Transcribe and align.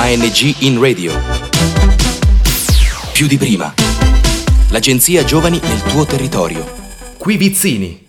ANG 0.00 0.62
in 0.62 0.80
radio. 0.80 1.12
Più 3.12 3.26
di 3.26 3.36
prima. 3.36 3.74
L'agenzia 4.70 5.24
Giovani 5.24 5.58
nel 5.60 5.82
tuo 5.82 6.06
territorio. 6.06 6.64
Qui 7.18 7.36
Vizzini. 7.36 8.06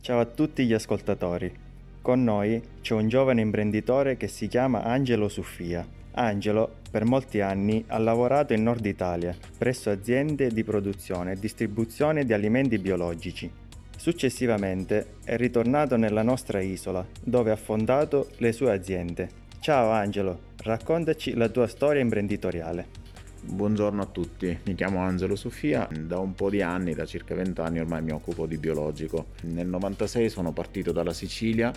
Ciao 0.00 0.18
a 0.18 0.24
tutti 0.24 0.64
gli 0.64 0.72
ascoltatori. 0.72 1.52
Con 2.00 2.24
noi 2.24 2.58
c'è 2.80 2.94
un 2.94 3.08
giovane 3.08 3.42
imprenditore 3.42 4.16
che 4.16 4.28
si 4.28 4.48
chiama 4.48 4.82
Angelo 4.82 5.28
Suffia. 5.28 5.86
Angelo 6.12 6.76
per 6.90 7.04
molti 7.04 7.42
anni 7.42 7.84
ha 7.88 7.98
lavorato 7.98 8.54
in 8.54 8.62
Nord 8.62 8.86
Italia 8.86 9.36
presso 9.58 9.90
aziende 9.90 10.48
di 10.48 10.64
produzione 10.64 11.32
e 11.32 11.38
distribuzione 11.38 12.24
di 12.24 12.32
alimenti 12.32 12.78
biologici. 12.78 13.52
Successivamente 13.94 15.16
è 15.22 15.36
ritornato 15.36 15.98
nella 15.98 16.22
nostra 16.22 16.62
isola 16.62 17.06
dove 17.22 17.50
ha 17.50 17.56
fondato 17.56 18.30
le 18.38 18.52
sue 18.52 18.72
aziende. 18.72 19.39
Ciao 19.60 19.90
Angelo, 19.90 20.54
raccontaci 20.62 21.34
la 21.34 21.50
tua 21.50 21.66
storia 21.66 22.00
imprenditoriale. 22.00 22.86
Buongiorno 23.42 24.00
a 24.00 24.06
tutti, 24.06 24.58
mi 24.64 24.74
chiamo 24.74 25.00
Angelo 25.00 25.36
Sofia, 25.36 25.86
da 25.92 26.18
un 26.18 26.34
po' 26.34 26.48
di 26.48 26.62
anni, 26.62 26.94
da 26.94 27.04
circa 27.04 27.34
20 27.34 27.60
anni 27.60 27.78
ormai 27.78 28.00
mi 28.00 28.10
occupo 28.10 28.46
di 28.46 28.56
biologico. 28.56 29.26
Nel 29.42 29.66
96 29.66 30.30
sono 30.30 30.52
partito 30.52 30.92
dalla 30.92 31.12
Sicilia, 31.12 31.70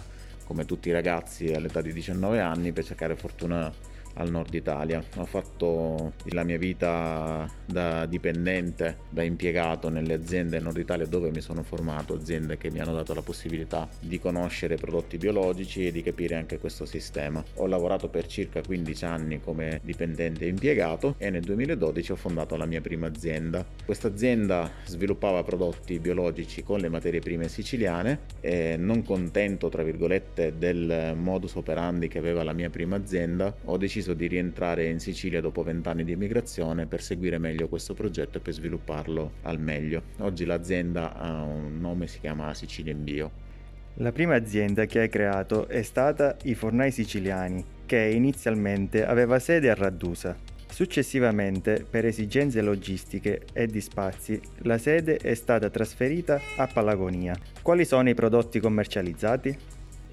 come 0.46 0.64
tutti 0.64 0.88
i 0.88 0.94
ragazzi 0.94 1.52
all'età 1.52 1.82
di 1.82 1.92
19 1.92 2.40
anni, 2.40 2.72
per 2.72 2.86
cercare 2.86 3.18
fortuna 3.18 3.70
al 4.16 4.30
nord 4.30 4.53
Italia. 4.53 5.03
Ho 5.17 5.26
fatto 5.26 6.13
la 6.26 6.44
mia 6.44 6.58
vita 6.58 7.49
da 7.66 8.05
dipendente, 8.05 8.98
da 9.09 9.23
impiegato 9.23 9.89
nelle 9.89 10.13
aziende 10.13 10.59
nord 10.59 10.77
Italia 10.77 11.05
dove 11.05 11.31
mi 11.31 11.41
sono 11.41 11.63
formato, 11.63 12.13
aziende 12.13 12.58
che 12.58 12.70
mi 12.72 12.80
hanno 12.80 12.94
dato 12.94 13.13
la 13.13 13.22
possibilità 13.22 13.88
di 13.99 14.20
conoscere 14.20 14.76
prodotti 14.76 15.17
biologici 15.17 15.88
e 15.88 15.91
di 15.91 16.02
capire 16.02 16.36
anche 16.36 16.59
questo 16.59 16.86
sistema. 16.86 17.44
Ho 17.55 17.67
lavorato 17.67 18.09
per 18.09 18.27
circa 18.27 18.62
15 18.62 19.05
anni 19.05 19.41
come 19.41 19.80
dipendente 19.84 20.45
impiegato 20.45 21.16
e 21.17 21.30
nel 21.30 21.44
2012 21.44 22.11
ho 22.11 22.16
fondato 22.16 22.55
la 22.55 22.66
mia 22.66 22.81
prima 22.81 23.08
azienda. 23.08 23.66
Questa 23.86 24.08
azienda 24.08 24.70
sviluppava 24.86 25.44
prodotti 25.44 26.00
biologici 26.00 26.64
con 26.64 26.80
le 26.80 26.89
materie 26.89 27.20
prime 27.20 27.48
siciliane 27.48 28.20
e 28.42 28.75
non 28.77 29.03
contento 29.03 29.70
tra 29.70 29.83
virgolette 29.83 30.58
del 30.58 31.14
modus 31.16 31.55
operandi 31.55 32.08
che 32.08 32.17
aveva 32.17 32.44
la 32.44 32.53
mia 32.53 32.70
prima 32.70 32.95
azienda 32.95 33.53
ho 33.66 33.77
deciso 33.77 34.03
deciso 34.04 34.14
di 34.14 34.28
rientrare 34.28 34.90
in 34.90 35.00
Sicilia 35.00 35.40
dopo 35.40 35.64
vent'anni 35.64 36.04
di 36.04 36.12
emigrazione 36.12 36.86
per 36.86 37.02
seguire 37.02 37.38
meglio 37.38 37.70
questo 37.70 37.94
progetto 37.94 38.38
e 38.38 38.42
per 38.42 38.54
svilupparlo 38.54 39.32
al 39.44 39.60
meglio. 39.60 40.04
Oggi 40.18 40.44
l'azienda 40.44 41.16
ha 41.16 41.42
un 41.42 41.80
nome, 41.80 42.08
si 42.08 42.20
chiama 42.20 42.54
Sicilia 42.54 42.92
in 42.92 43.04
Bio. 43.04 43.32
La 43.95 44.12
prima 44.12 44.36
azienda 44.36 44.86
che 44.86 45.00
hai 45.00 45.10
creato 45.10 45.68
è 45.68 45.82
stata 45.84 46.36
i 46.44 46.56
Fornai 46.56 46.92
Siciliani, 46.92 47.64
che 47.86 48.12
inizialmente 48.14 49.06
aveva 49.06 49.40
sede 49.40 49.70
a 49.70 49.76
Raddusa. 49.76 50.36
Successivamente, 50.67 51.86
per 51.88 52.06
esigenze 52.06 52.62
logistiche 52.62 53.44
e 53.54 53.67
di 53.67 53.80
spazi, 53.80 54.42
la 54.64 54.80
sede 54.80 55.17
è 55.17 55.36
stata 55.36 55.70
trasferita 55.70 56.42
a 56.58 56.67
Palagonia. 56.67 57.38
Quali 57.62 57.86
sono 57.86 58.10
i 58.10 58.16
prodotti 58.16 58.60
commercializzati? 58.60 59.56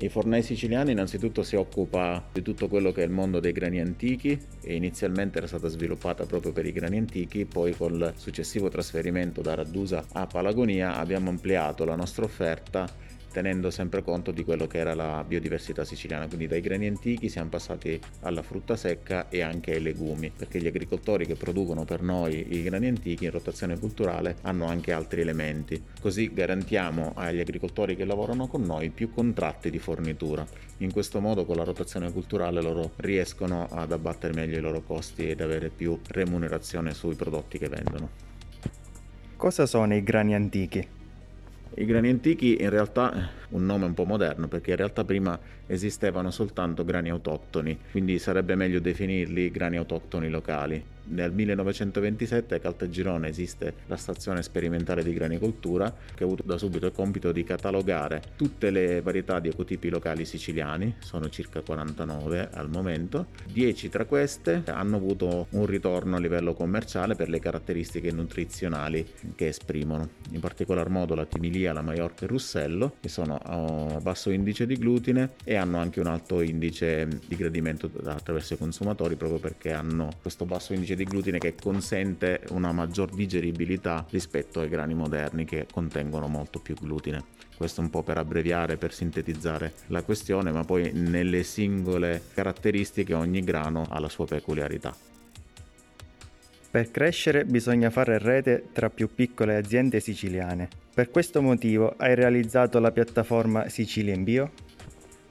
I 0.03 0.09
fornai 0.09 0.43
siciliani 0.43 0.93
innanzitutto 0.93 1.43
si 1.43 1.57
occupa 1.57 2.25
di 2.33 2.41
tutto 2.41 2.69
quello 2.69 2.91
che 2.91 3.03
è 3.03 3.05
il 3.05 3.11
mondo 3.11 3.39
dei 3.39 3.53
grani 3.53 3.81
antichi 3.81 4.39
e 4.63 4.75
inizialmente 4.75 5.37
era 5.37 5.47
stata 5.47 5.69
sviluppata 5.69 6.25
proprio 6.25 6.53
per 6.53 6.65
i 6.65 6.73
grani 6.73 6.97
antichi, 6.97 7.45
poi 7.45 7.77
con 7.77 7.93
il 7.93 8.13
successivo 8.17 8.71
trasferimento 8.71 9.43
da 9.43 9.57
Raddusa 9.57 10.07
a 10.13 10.27
Palagonia 10.27 10.97
abbiamo 10.97 11.29
ampliato 11.29 11.85
la 11.85 11.97
nostra 11.97 12.25
offerta 12.25 12.89
tenendo 13.33 13.71
sempre 13.71 14.03
conto 14.03 14.31
di 14.31 14.45
quello 14.45 14.67
che 14.67 14.79
era 14.79 14.95
la 14.95 15.25
biodiversità 15.27 15.85
siciliana, 15.85 16.27
quindi 16.27 16.47
dai 16.47 16.61
grani 16.61 16.87
antichi 16.87 17.29
siamo 17.29 17.51
passati 17.51 17.99
alla 18.23 18.43
frutta 18.43 18.77
secca 18.77 19.29
e 19.29 19.43
anche 19.43 19.73
ai 19.73 19.83
legumi, 19.83 20.33
perché 20.37 20.61
gli 20.61 20.67
agricoltori 20.67 21.27
che 21.27 21.35
producono 21.35 21.85
per 21.85 22.03
noi 22.03 22.55
i 22.57 22.63
grani 22.63 22.89
antichi 22.89 23.25
in 23.25 23.31
rotazione 23.31 23.79
culturale 23.79 24.37
hanno 24.43 24.67
anche 24.67 24.93
altri 24.93 25.21
elementi, 25.21 25.83
così 26.01 26.33
garantiamo 26.33 27.13
agli 27.15 27.41
agricoltori 27.41 27.97
che 27.97 28.05
lavorano 28.05 28.47
con 28.47 28.63
noi 28.63 28.91
più 28.91 29.13
contratti 29.13 29.71
di 29.71 29.79
fornitura. 29.79 30.47
In 30.79 30.93
questo 30.93 31.21
modo 31.21 31.45
con 31.45 31.57
la 31.57 31.65
rotazione 31.65 32.11
culturale 32.11 32.63
loro 32.63 32.93
riescono 32.97 33.69
ad 33.71 33.93
abbattere 33.93 34.33
meglio 34.33 34.59
i 34.59 34.63
loro 34.63 34.83
costi 34.83 35.29
ed 35.29 35.41
avere 35.41 35.69
più 35.69 35.99
remunerazione 36.09 36.95
sui 36.95 37.15
prodotti 37.15 37.59
che 37.59 37.69
vendono. 37.69 38.09
Cosa 39.37 39.67
sono 39.67 39.95
i 39.95 40.03
grani 40.03 40.35
antichi? 40.35 40.99
I 41.81 41.87
grani 41.87 42.11
antichi 42.11 42.61
in 42.61 42.69
realtà 42.69 43.31
un 43.49 43.65
nome 43.65 43.87
un 43.87 43.95
po' 43.95 44.05
moderno 44.05 44.49
perché 44.49 44.73
in 44.73 44.77
realtà 44.77 45.03
prima 45.03 45.41
esistevano 45.67 46.31
soltanto 46.31 46.85
grani 46.85 47.09
autoctoni, 47.09 47.79
quindi 47.91 48.19
sarebbe 48.19 48.55
meglio 48.55 48.81
definirli 48.81 49.51
grani 49.51 49.79
autoctoni 49.79 50.29
locali. 50.29 50.85
Nel 51.11 51.33
1927 51.33 52.55
a 52.55 52.59
Caltagirone 52.61 53.29
esiste 53.29 53.75
la 53.87 53.97
stazione 53.97 54.43
sperimentale 54.43 55.03
di 55.03 55.13
granicoltura 55.13 55.93
che 56.15 56.23
ha 56.23 56.27
avuto 56.27 56.45
da 56.45 56.57
subito 56.57 56.87
il 56.87 56.93
compito 56.93 57.33
di 57.33 57.43
catalogare 57.43 58.23
tutte 58.37 58.71
le 58.71 59.01
varietà 59.01 59.41
di 59.41 59.49
ecotipi 59.49 59.89
locali 59.89 60.25
siciliani, 60.25 60.95
sono 61.01 61.29
circa 61.29 61.63
49 61.63 62.51
al 62.53 62.71
momento. 62.71 63.27
10 63.53 63.89
tra 63.89 64.05
queste 64.05 64.63
hanno 64.67 64.97
avuto 64.97 65.49
un 65.51 65.67
ritorno 65.67 66.15
a 66.15 66.21
livello 66.21 66.55
commerciale 66.55 67.17
per 67.17 67.29
le 67.29 67.41
caratteristiche 67.41 68.13
nutrizionali 68.13 69.05
che 69.35 69.49
esprimono, 69.49 70.11
in 70.31 70.41
particolar 70.41 70.91
modo 70.91 71.17
la 71.17 71.27
Timilia, 71.27 71.73
la 71.73 71.83
Maiorca 71.83 72.23
e 72.23 72.25
il 72.27 72.31
Russello, 72.31 72.95
che 73.01 73.09
sono 73.09 73.37
a 73.37 74.01
basso 74.01 74.31
indice 74.31 74.65
di 74.65 74.77
glutine 74.77 75.31
e 75.43 75.57
hanno 75.57 75.79
anche 75.79 75.99
un 75.99 76.07
alto 76.07 76.41
indice 76.41 77.09
di 77.27 77.35
gradimento 77.35 77.91
attraverso 78.05 78.55
i 78.55 78.59
consumatori 78.59 79.17
proprio 79.17 79.41
perché 79.41 79.73
hanno 79.73 80.11
questo 80.23 80.45
basso 80.45 80.73
indice 80.73 80.95
di 80.95 81.00
di 81.01 81.05
glutine 81.05 81.39
che 81.39 81.55
consente 81.55 82.43
una 82.51 82.73
maggior 82.73 83.11
digeribilità 83.11 84.05
rispetto 84.11 84.61
ai 84.61 84.69
grani 84.69 84.93
moderni 84.93 85.47
che 85.47 85.67
contengono 85.73 86.29
molto 86.29 86.59
più 86.59 86.75
glutine. 86.75 87.25
Questo 87.57 87.81
un 87.81 87.89
po' 87.89 88.03
per 88.03 88.19
abbreviare, 88.19 88.77
per 88.77 88.93
sintetizzare 88.93 89.73
la 89.87 90.03
questione, 90.03 90.53
ma 90.53 90.63
poi 90.65 90.93
nelle 90.93 91.43
singole 91.43 92.21
caratteristiche 92.35 93.15
ogni 93.15 93.41
grano 93.41 93.87
ha 93.89 93.99
la 93.99 94.11
sua 94.11 94.27
peculiarità. 94.27 94.95
Per 96.71 96.91
crescere 96.91 97.47
bisogna 97.47 97.89
fare 97.89 98.19
rete 98.19 98.67
tra 98.73 98.91
più 98.91 99.09
piccole 99.15 99.57
aziende 99.57 100.01
siciliane. 100.01 100.69
Per 100.93 101.11
questo 101.11 101.41
motivo 101.41 101.95
hai 101.97 102.15
realizzato 102.15 102.79
la 102.79 102.93
piattaforma 102.93 103.71
Sicilia 103.71 104.15
in 104.15 104.23
Bio? 104.23 104.51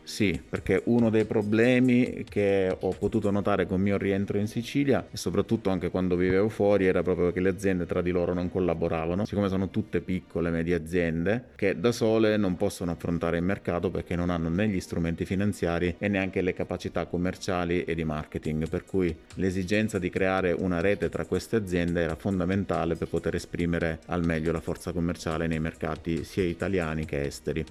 Sì, 0.09 0.41
perché 0.49 0.81
uno 0.85 1.11
dei 1.11 1.25
problemi 1.25 2.25
che 2.27 2.75
ho 2.77 2.89
potuto 2.97 3.29
notare 3.29 3.67
con 3.67 3.77
il 3.77 3.83
mio 3.83 3.97
rientro 3.97 4.39
in 4.39 4.47
Sicilia 4.47 5.07
e 5.09 5.15
soprattutto 5.15 5.69
anche 5.69 5.91
quando 5.91 6.15
vivevo 6.15 6.49
fuori 6.49 6.87
era 6.87 7.03
proprio 7.03 7.31
che 7.31 7.39
le 7.39 7.49
aziende 7.49 7.85
tra 7.85 8.01
di 8.01 8.09
loro 8.09 8.33
non 8.33 8.49
collaboravano, 8.49 9.25
siccome 9.25 9.49
sono 9.49 9.69
tutte 9.69 10.01
piccole, 10.01 10.49
medie 10.49 10.73
aziende 10.73 11.49
che 11.55 11.79
da 11.79 11.91
sole 11.91 12.37
non 12.37 12.57
possono 12.57 12.89
affrontare 12.89 13.37
il 13.37 13.43
mercato 13.43 13.91
perché 13.91 14.15
non 14.15 14.31
hanno 14.31 14.49
né 14.49 14.67
gli 14.67 14.79
strumenti 14.79 15.25
finanziari 15.25 15.95
e 15.99 16.07
neanche 16.07 16.41
le 16.41 16.53
capacità 16.53 17.05
commerciali 17.05 17.83
e 17.83 17.93
di 17.93 18.03
marketing, 18.03 18.67
per 18.67 18.85
cui 18.85 19.15
l'esigenza 19.35 19.99
di 19.99 20.09
creare 20.09 20.53
una 20.53 20.81
rete 20.81 21.09
tra 21.09 21.25
queste 21.25 21.55
aziende 21.55 22.01
era 22.01 22.15
fondamentale 22.15 22.95
per 22.95 23.09
poter 23.09 23.35
esprimere 23.35 23.99
al 24.07 24.25
meglio 24.25 24.51
la 24.51 24.59
forza 24.59 24.91
commerciale 24.91 25.45
nei 25.45 25.59
mercati 25.59 26.23
sia 26.23 26.43
italiani 26.43 27.05
che 27.05 27.21
esteri. 27.21 27.63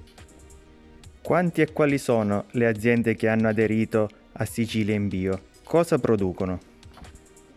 Quanti 1.29 1.61
e 1.61 1.75
quali 1.75 1.99
sono 1.99 2.47
le 2.53 2.67
aziende 2.67 3.15
che 3.15 3.29
hanno 3.29 3.49
aderito 3.49 4.09
a 4.33 4.47
Sicilia 4.47 4.95
in 4.95 5.09
Bio? 5.09 5.43
Cosa 5.63 5.99
producono? 5.99 6.59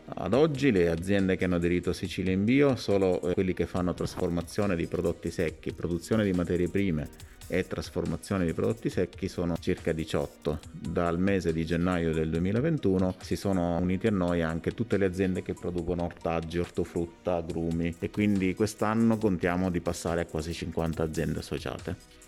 Ad 0.08 0.34
oggi 0.34 0.74
le 0.74 0.90
aziende 0.90 1.38
che 1.38 1.46
hanno 1.46 1.56
aderito 1.56 1.92
a 1.92 1.94
Sicilia 1.94 2.34
in 2.34 2.44
Bio, 2.44 2.76
solo 2.76 3.22
eh, 3.22 3.34
quelli 3.34 3.54
che 3.54 3.66
fanno 3.66 3.94
trasformazione 3.94 4.76
di 4.76 4.88
prodotti 4.88 5.32
secchi, 5.32 5.72
produzione 5.72 6.26
di 6.26 6.34
materie 6.34 6.68
prime 6.68 7.08
e 7.48 7.66
trasformazione 7.66 8.44
di 8.44 8.52
prodotti 8.52 8.90
secchi 8.90 9.30
sono 9.30 9.56
circa 9.58 9.94
18. 9.94 10.60
Dal 10.70 11.18
mese 11.18 11.54
di 11.54 11.66
gennaio 11.66 12.12
del 12.12 12.30
2021 12.30 13.16
si 13.22 13.38
sono 13.38 13.78
uniti 13.78 14.08
a 14.08 14.12
noi 14.12 14.42
anche 14.42 14.74
tutte 14.74 14.98
le 14.98 15.06
aziende 15.06 15.44
che 15.44 15.54
producono 15.54 16.04
ortaggi, 16.04 16.60
ortofrutta, 16.60 17.38
agrumi 17.38 17.96
e 18.00 18.10
quindi 18.10 18.54
quest'anno 18.54 19.18
contiamo 19.18 19.70
di 19.70 19.80
passare 19.80 20.20
a 20.20 20.26
quasi 20.26 20.52
50 20.52 21.04
aziende 21.04 21.40
associate. 21.40 22.21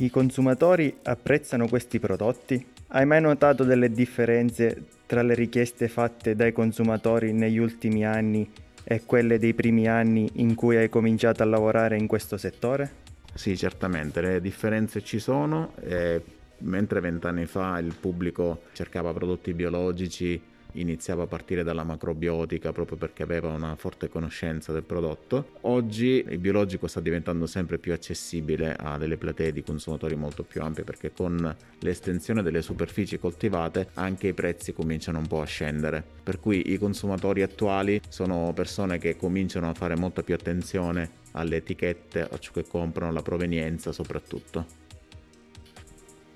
I 0.00 0.08
consumatori 0.08 0.96
apprezzano 1.02 1.68
questi 1.68 1.98
prodotti? 1.98 2.64
Hai 2.88 3.04
mai 3.04 3.20
notato 3.20 3.64
delle 3.64 3.90
differenze 3.90 4.84
tra 5.04 5.20
le 5.20 5.34
richieste 5.34 5.88
fatte 5.88 6.34
dai 6.34 6.52
consumatori 6.52 7.34
negli 7.34 7.58
ultimi 7.58 8.06
anni 8.06 8.50
e 8.82 9.02
quelle 9.04 9.38
dei 9.38 9.52
primi 9.52 9.88
anni 9.88 10.26
in 10.36 10.54
cui 10.54 10.78
hai 10.78 10.88
cominciato 10.88 11.42
a 11.42 11.46
lavorare 11.46 11.98
in 11.98 12.06
questo 12.06 12.38
settore? 12.38 12.90
Sì, 13.34 13.58
certamente, 13.58 14.22
le 14.22 14.40
differenze 14.40 15.02
ci 15.02 15.18
sono. 15.18 15.74
E 15.82 16.22
mentre 16.60 17.00
vent'anni 17.00 17.44
fa 17.44 17.78
il 17.78 17.94
pubblico 17.94 18.62
cercava 18.72 19.12
prodotti 19.12 19.52
biologici 19.52 20.40
iniziava 20.74 21.24
a 21.24 21.26
partire 21.26 21.62
dalla 21.62 21.84
macrobiotica 21.84 22.72
proprio 22.72 22.96
perché 22.96 23.22
aveva 23.22 23.48
una 23.48 23.74
forte 23.76 24.08
conoscenza 24.08 24.72
del 24.72 24.82
prodotto. 24.82 25.50
Oggi 25.62 26.24
il 26.28 26.38
biologico 26.38 26.86
sta 26.86 27.00
diventando 27.00 27.46
sempre 27.46 27.78
più 27.78 27.92
accessibile 27.92 28.74
a 28.78 28.98
delle 28.98 29.16
platee 29.16 29.52
di 29.52 29.62
consumatori 29.62 30.16
molto 30.16 30.42
più 30.42 30.62
ampie 30.62 30.84
perché 30.84 31.12
con 31.12 31.56
l'estensione 31.80 32.42
delle 32.42 32.62
superfici 32.62 33.18
coltivate 33.18 33.88
anche 33.94 34.28
i 34.28 34.34
prezzi 34.34 34.72
cominciano 34.72 35.18
un 35.18 35.26
po' 35.26 35.40
a 35.40 35.46
scendere. 35.46 36.04
Per 36.22 36.38
cui 36.40 36.72
i 36.72 36.78
consumatori 36.78 37.42
attuali 37.42 38.00
sono 38.08 38.52
persone 38.54 38.98
che 38.98 39.16
cominciano 39.16 39.68
a 39.68 39.74
fare 39.74 39.96
molta 39.96 40.22
più 40.22 40.34
attenzione 40.34 41.18
alle 41.32 41.56
etichette, 41.56 42.22
a 42.22 42.38
ciò 42.38 42.52
che 42.52 42.64
comprano, 42.66 43.10
alla 43.10 43.22
provenienza 43.22 43.92
soprattutto. 43.92 44.88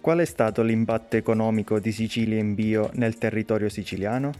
Qual 0.04 0.18
è 0.18 0.26
stato 0.26 0.60
l'impatto 0.60 1.16
economico 1.16 1.80
di 1.80 1.90
Sicilia 1.90 2.38
in 2.38 2.52
bio 2.52 2.90
nel 2.92 3.16
territorio 3.16 3.70
siciliano? 3.70 4.32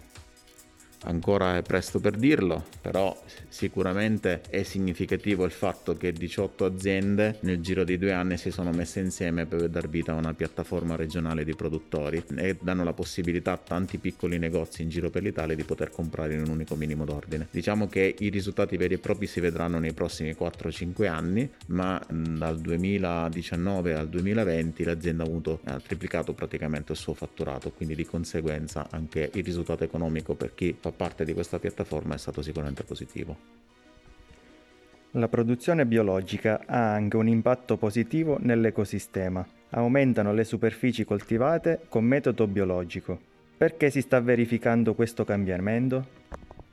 Ancora 1.07 1.57
è 1.57 1.63
presto 1.63 2.01
per 2.01 2.17
dirlo, 2.17 2.65
però 2.81 3.17
sicuramente 3.49 4.41
è 4.49 4.63
significativo 4.63 5.45
il 5.45 5.51
fatto 5.51 5.97
che 5.97 6.13
18 6.13 6.65
aziende 6.65 7.37
nel 7.41 7.61
giro 7.61 7.85
di 7.85 7.99
due 7.99 8.13
anni 8.13 8.39
si 8.39 8.51
sono 8.51 8.71
messe 8.71 9.01
insieme 9.01 9.45
per 9.45 9.69
dar 9.69 9.89
vita 9.89 10.13
a 10.13 10.17
una 10.17 10.33
piattaforma 10.33 10.97
regionale 10.97 11.45
di 11.45 11.55
produttori 11.55 12.25
e 12.37 12.57
danno 12.59 12.85
la 12.85 12.95
possibilità 12.95 13.53
a 13.53 13.59
tanti 13.59 13.99
piccoli 13.99 14.39
negozi 14.39 14.81
in 14.81 14.89
giro 14.89 15.11
per 15.11 15.23
l'Italia 15.23 15.55
di 15.55 15.63
poter 15.65 15.91
comprare 15.91 16.35
in 16.35 16.41
un 16.41 16.49
unico 16.49 16.75
minimo 16.75 17.05
d'ordine. 17.05 17.49
Diciamo 17.51 17.87
che 17.87 18.15
i 18.19 18.31
risultati 18.31 18.79
veri 18.79 18.95
e 18.95 18.99
propri 18.99 19.27
si 19.27 19.41
vedranno 19.41 19.79
nei 19.79 19.93
prossimi 19.93 20.31
4-5 20.31 21.07
anni, 21.07 21.51
ma 21.67 22.03
dal 22.09 22.59
2019 22.59 23.95
al 23.95 24.09
2020 24.09 24.85
l'azienda 24.85 25.23
ha, 25.23 25.27
avuto, 25.27 25.61
ha 25.65 25.79
triplicato 25.81 26.33
praticamente 26.33 26.93
il 26.93 26.99
suo 26.99 27.13
fatturato, 27.13 27.71
quindi 27.73 27.95
di 27.95 28.07
conseguenza 28.07 28.87
anche 28.91 29.31
il 29.35 29.45
risultato 29.45 29.85
economico 29.85 30.35
per 30.35 30.55
chi 30.55 30.75
fa 30.79 30.93
parte 30.95 31.25
di 31.25 31.35
questa 31.35 31.59
piattaforma 31.59 32.15
è 32.15 32.19
stato 32.19 32.41
sicuramente 32.41 32.85
positivo. 32.85 33.37
La 35.13 35.29
produzione 35.29 35.87
biologica 35.87 36.63
ha 36.67 36.93
anche 36.93 37.17
un 37.17 37.29
impatto 37.29 37.77
positivo 37.77 38.39
nell'ecosistema. 38.41 39.47
Aumentano 39.71 40.33
le 40.33 40.43
superfici 40.43 41.05
coltivate 41.05 41.83
con 41.89 42.05
metodo 42.05 42.49
biologico. 42.49 43.21
Perché 43.57 43.91
si 43.91 44.01
sta 44.01 44.21
verificando 44.21 44.95
questo 44.95 45.25
cambiamento? 45.25 46.07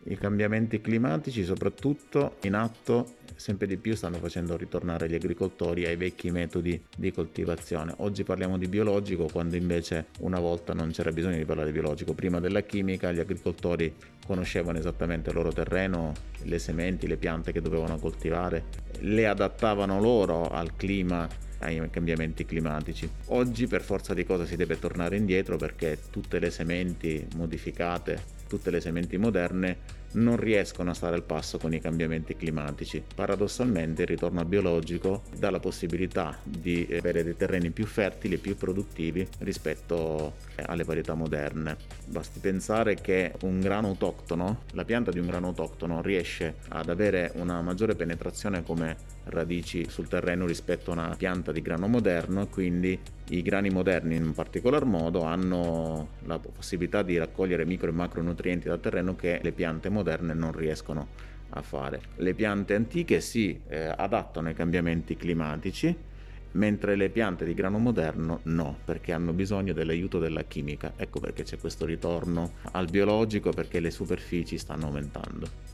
I 0.03 0.17
cambiamenti 0.17 0.81
climatici, 0.81 1.43
soprattutto 1.43 2.37
in 2.41 2.55
atto, 2.55 3.17
sempre 3.35 3.67
di 3.67 3.77
più 3.77 3.95
stanno 3.95 4.17
facendo 4.17 4.57
ritornare 4.57 5.07
gli 5.07 5.13
agricoltori 5.13 5.85
ai 5.85 5.95
vecchi 5.95 6.31
metodi 6.31 6.81
di 6.97 7.11
coltivazione. 7.11 7.93
Oggi 7.97 8.23
parliamo 8.23 8.57
di 8.57 8.67
biologico 8.67 9.27
quando 9.31 9.55
invece 9.55 10.07
una 10.21 10.39
volta 10.39 10.73
non 10.73 10.89
c'era 10.89 11.11
bisogno 11.11 11.37
di 11.37 11.45
parlare 11.45 11.71
di 11.71 11.79
biologico. 11.79 12.13
Prima 12.13 12.39
della 12.39 12.61
chimica 12.61 13.11
gli 13.11 13.19
agricoltori 13.19 13.93
conoscevano 14.25 14.79
esattamente 14.79 15.29
il 15.29 15.35
loro 15.35 15.51
terreno, 15.51 16.13
le 16.43 16.57
sementi, 16.57 17.05
le 17.05 17.17
piante 17.17 17.51
che 17.51 17.61
dovevano 17.61 17.97
coltivare, 17.97 18.63
le 19.01 19.27
adattavano 19.27 19.99
loro 19.99 20.49
al 20.49 20.75
clima 20.75 21.27
ai 21.59 21.89
cambiamenti 21.91 22.43
climatici. 22.43 23.07
Oggi 23.27 23.67
per 23.67 23.83
forza 23.83 24.15
di 24.15 24.25
cosa 24.25 24.45
si 24.45 24.55
deve 24.55 24.79
tornare 24.79 25.15
indietro 25.15 25.57
perché 25.57 25.99
tutte 26.09 26.39
le 26.39 26.49
sementi 26.49 27.27
modificate, 27.35 28.39
tutte 28.51 28.69
le 28.69 28.81
sementi 28.81 29.15
moderne 29.15 29.77
non 30.13 30.37
riescono 30.37 30.91
a 30.91 30.93
stare 30.93 31.15
al 31.15 31.23
passo 31.23 31.57
con 31.57 31.73
i 31.73 31.79
cambiamenti 31.79 32.35
climatici. 32.35 33.03
Paradossalmente 33.13 34.01
il 34.01 34.07
ritorno 34.07 34.39
al 34.39 34.45
biologico 34.45 35.23
dà 35.37 35.49
la 35.49 35.59
possibilità 35.59 36.37
di 36.43 36.87
avere 36.91 37.23
dei 37.23 37.35
terreni 37.35 37.71
più 37.71 37.85
fertili 37.85 38.35
e 38.35 38.39
più 38.39 38.55
produttivi 38.55 39.27
rispetto 39.39 40.33
alle 40.65 40.83
varietà 40.83 41.13
moderne. 41.13 41.77
Basti 42.07 42.39
pensare 42.39 42.95
che 42.95 43.33
un 43.41 43.59
grano 43.59 43.87
autoctono, 43.89 44.63
la 44.71 44.85
pianta 44.85 45.11
di 45.11 45.19
un 45.19 45.27
grano 45.27 45.47
autoctono 45.47 46.01
riesce 46.01 46.55
ad 46.69 46.89
avere 46.89 47.31
una 47.35 47.61
maggiore 47.61 47.95
penetrazione 47.95 48.63
come 48.63 49.19
radici 49.25 49.87
sul 49.89 50.07
terreno 50.07 50.45
rispetto 50.45 50.91
a 50.91 50.93
una 50.93 51.15
pianta 51.15 51.51
di 51.51 51.61
grano 51.61 51.87
moderno, 51.87 52.47
quindi 52.47 52.99
i 53.29 53.41
grani 53.41 53.69
moderni 53.69 54.15
in 54.15 54.33
particolar 54.33 54.83
modo 54.83 55.23
hanno 55.23 56.09
la 56.25 56.37
possibilità 56.37 57.01
di 57.01 57.17
raccogliere 57.17 57.65
micro 57.65 57.89
e 57.89 57.93
macronutrienti 57.93 58.67
dal 58.67 58.79
terreno 58.79 59.15
che 59.15 59.39
le 59.41 59.51
piante 59.51 59.89
moderne 60.01 60.33
non 60.33 60.51
riescono 60.51 61.07
a 61.49 61.61
fare. 61.61 62.01
Le 62.17 62.33
piante 62.33 62.75
antiche 62.75 63.21
si 63.21 63.59
eh, 63.67 63.93
adattano 63.95 64.47
ai 64.47 64.53
cambiamenti 64.53 65.15
climatici, 65.15 65.95
mentre 66.53 66.95
le 66.95 67.09
piante 67.09 67.45
di 67.45 67.53
grano 67.53 67.77
moderno 67.77 68.39
no, 68.43 68.77
perché 68.83 69.13
hanno 69.13 69.31
bisogno 69.31 69.73
dell'aiuto 69.73 70.19
della 70.19 70.43
chimica. 70.43 70.93
Ecco 70.97 71.19
perché 71.19 71.43
c'è 71.43 71.57
questo 71.57 71.85
ritorno 71.85 72.53
al 72.71 72.89
biologico 72.89 73.51
perché 73.51 73.79
le 73.79 73.91
superfici 73.91 74.57
stanno 74.57 74.87
aumentando. 74.87 75.69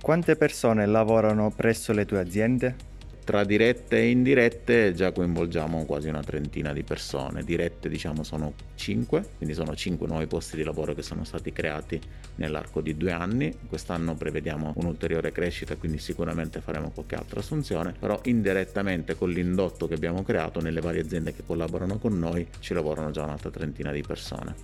Quante 0.00 0.36
persone 0.36 0.86
lavorano 0.86 1.50
presso 1.50 1.92
le 1.92 2.04
tue 2.04 2.20
aziende? 2.20 2.95
Tra 3.26 3.42
dirette 3.42 3.96
e 3.96 4.10
indirette 4.10 4.94
già 4.94 5.10
coinvolgiamo 5.10 5.84
quasi 5.84 6.06
una 6.06 6.22
trentina 6.22 6.72
di 6.72 6.84
persone, 6.84 7.42
dirette 7.42 7.88
diciamo 7.88 8.22
sono 8.22 8.52
5, 8.76 9.30
quindi 9.38 9.52
sono 9.52 9.74
5 9.74 10.06
nuovi 10.06 10.28
posti 10.28 10.54
di 10.54 10.62
lavoro 10.62 10.94
che 10.94 11.02
sono 11.02 11.24
stati 11.24 11.52
creati 11.52 12.00
nell'arco 12.36 12.80
di 12.80 12.96
due 12.96 13.10
anni, 13.10 13.52
quest'anno 13.66 14.14
prevediamo 14.14 14.74
un'ulteriore 14.76 15.32
crescita 15.32 15.74
quindi 15.74 15.98
sicuramente 15.98 16.60
faremo 16.60 16.92
qualche 16.92 17.16
altra 17.16 17.40
assunzione, 17.40 17.94
però 17.98 18.20
indirettamente 18.26 19.16
con 19.16 19.30
l'indotto 19.30 19.88
che 19.88 19.94
abbiamo 19.94 20.22
creato 20.22 20.60
nelle 20.60 20.80
varie 20.80 21.00
aziende 21.00 21.34
che 21.34 21.42
collaborano 21.44 21.98
con 21.98 22.16
noi 22.16 22.46
ci 22.60 22.74
lavorano 22.74 23.10
già 23.10 23.24
un'altra 23.24 23.50
trentina 23.50 23.90
di 23.90 24.02
persone. 24.02 24.54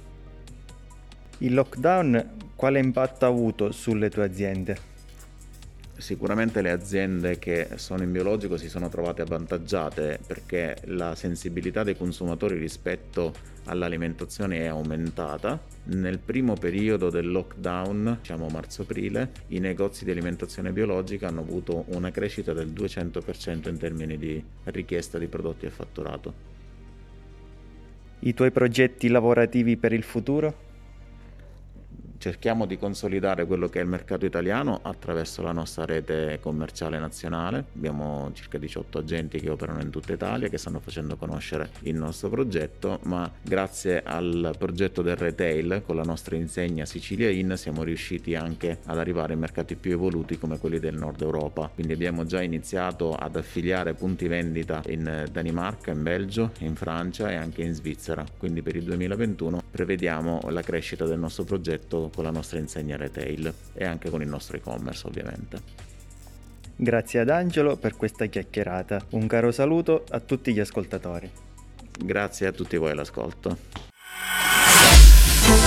Il 1.39 1.53
lockdown 1.53 2.35
quale 2.55 2.79
impatto 2.79 3.25
ha 3.25 3.29
avuto 3.29 3.73
sulle 3.73 4.09
tue 4.09 4.23
aziende? 4.23 4.92
Sicuramente 6.03 6.63
le 6.63 6.73
aziende 6.73 7.39
che 7.39 7.69
sono 7.77 8.03
in 8.03 8.11
biologico 8.11 8.57
si 8.57 8.69
sono 8.69 8.89
trovate 8.89 9.23
avvantaggiate 9.23 10.19
perché 10.27 10.79
la 10.87 11.15
sensibilità 11.15 11.85
dei 11.85 11.97
consumatori 11.97 12.59
rispetto 12.59 13.33
all'alimentazione 13.67 14.59
è 14.59 14.67
aumentata. 14.67 15.63
Nel 15.85 16.19
primo 16.19 16.55
periodo 16.55 17.09
del 17.09 17.31
lockdown, 17.31 18.17
diciamo 18.21 18.49
marzo-aprile, 18.49 19.31
i 19.49 19.61
negozi 19.61 20.05
di 20.05 20.11
alimentazione 20.11 20.73
biologica 20.73 21.29
hanno 21.29 21.43
avuto 21.43 21.85
una 21.91 22.11
crescita 22.11 22.53
del 22.53 22.73
200% 22.73 23.69
in 23.69 23.79
termini 23.79 24.19
di 24.19 24.45
richiesta 24.65 25.19
di 25.19 25.29
prodotti 25.29 25.67
e 25.67 25.71
fatturato. 25.71 26.35
I 28.19 28.35
tuoi 28.35 28.51
progetti 28.51 29.07
lavorativi 29.07 29.77
per 29.77 29.93
il 29.93 30.03
futuro? 30.03 30.71
Cerchiamo 32.23 32.67
di 32.67 32.79
consolidare 32.79 33.47
quello 33.47 33.69
che 33.69 33.81
è 33.81 33.83
il 33.83 33.89
mercato 33.89 34.25
italiano 34.25 34.79
attraverso 34.81 35.43
la 35.43 35.51
nostra 35.51 35.85
rete 35.87 36.39
commerciale 36.41 37.01
nazionale. 37.01 37.65
Abbiamo 37.75 38.31
circa 38.33 38.59
18 38.59 38.99
agenti 38.99 39.41
che 39.41 39.51
operano 39.51 39.81
in 39.81 39.91
tutta 39.91 40.13
Italia 40.13 40.47
che 40.47 40.57
stanno 40.57 40.79
facendo 40.79 41.17
conoscere 41.17 41.71
il 41.81 41.97
nostro 41.97 42.29
progetto, 42.29 43.01
ma 43.07 43.29
grazie 43.43 44.05
al 44.05 44.55
progetto 44.57 45.03
del 45.03 45.17
retail 45.17 45.83
con 45.85 45.97
la 45.97 46.05
nostra 46.05 46.37
insegna 46.37 46.85
Sicilia 46.85 47.29
In 47.29 47.55
siamo 47.57 47.83
riusciti 47.83 48.37
anche 48.37 48.79
ad 48.85 48.99
arrivare 48.99 49.33
in 49.33 49.41
mercati 49.41 49.75
più 49.75 49.91
evoluti 49.91 50.39
come 50.39 50.61
quelli 50.61 50.79
del 50.79 50.95
nord 50.95 51.23
Europa. 51.23 51.73
Quindi 51.75 51.93
abbiamo 51.93 52.25
già 52.25 52.41
iniziato 52.41 53.17
ad 53.17 53.35
affiliare 53.35 53.95
punti 53.95 54.29
vendita 54.29 54.81
in 54.87 55.27
Danimarca, 55.29 55.91
in 55.91 56.05
Belgio, 56.05 56.53
in 56.61 56.77
Francia 56.77 57.33
e 57.33 57.35
anche 57.35 57.63
in 57.63 57.75
Svizzera. 57.75 58.25
Quindi 58.39 58.63
per 58.63 58.77
il 58.77 58.85
2021 58.85 59.61
prevediamo 59.69 60.43
la 60.51 60.63
crescita 60.63 61.05
del 61.05 61.19
nostro 61.19 61.43
progetto 61.43 62.11
con 62.13 62.25
la 62.25 62.31
nostra 62.31 62.59
insegna 62.59 62.97
retail 62.97 63.53
e 63.75 63.85
anche 63.85 64.11
con 64.11 64.23
il 64.23 64.29
nostro 64.29 64.57
e-commerce 64.57 65.07
ovviamente. 65.07 65.61
Grazie 66.77 67.21
ad 67.21 67.29
Angelo 67.29 67.77
per 67.77 67.97
questa 67.97 68.27
chiacchierata. 68.27 69.07
Un 69.11 69.27
caro 69.27 69.53
saluto 69.53 70.05
a 70.11 70.21
tutti 70.21 70.53
gli 70.53 70.61
ascoltatori. 70.61 71.31
Grazie 71.99 72.47
a 72.47 72.53
tutti 72.53 72.77
voi 72.77 72.91
all'ascolto. 72.91 73.57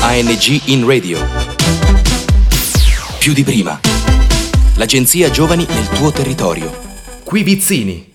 ANG 0.01 0.67
in 0.67 0.85
radio. 0.85 1.19
Più 3.19 3.33
di 3.33 3.43
prima. 3.43 3.79
L'agenzia 4.77 5.29
Giovani 5.29 5.65
nel 5.67 5.87
tuo 5.89 6.11
territorio. 6.11 6.71
Qui 7.23 7.43
Vizzini. 7.43 8.14